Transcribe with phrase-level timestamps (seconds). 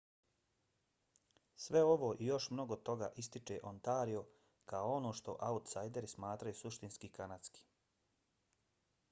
[1.65, 4.25] sve ovo i još mnogo toga ističe ontario
[4.73, 7.71] kao ono što autsajderi smatraju suštinski kanadskim